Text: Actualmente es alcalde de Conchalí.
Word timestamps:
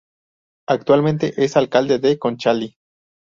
Actualmente 0.67 1.31
es 1.37 1.55
alcalde 1.55 1.99
de 1.99 2.17
Conchalí. 2.17 2.73